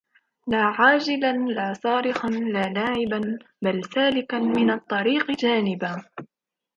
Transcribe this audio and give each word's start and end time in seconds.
لاعاجلا 0.47 1.37
لاصارخا 1.37 2.29
لالاعبا 2.29 3.39
بل 3.61 3.83
سالكا 3.85 4.39
من 4.39 4.69
الطريق 4.71 5.29
الجانبا 5.29 6.03